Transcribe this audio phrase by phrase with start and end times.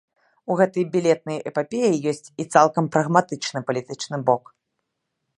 [0.51, 4.43] У гэтай білетнай эпапеі ёсць і цалкам прагматычны палітычны бок.